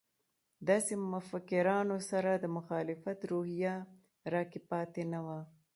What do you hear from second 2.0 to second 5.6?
سره د مخالفت روحیه راکې پاتې نه وه.